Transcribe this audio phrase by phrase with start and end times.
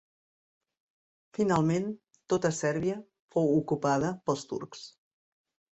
[1.39, 1.85] Finalment
[2.35, 2.99] tota Sèrbia
[3.37, 4.89] fou ocupada pels turcs.